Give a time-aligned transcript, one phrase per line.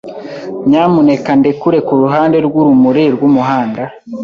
[0.69, 3.83] Nyamuneka ndekure kuruhande rwurumuri rwumuhanda.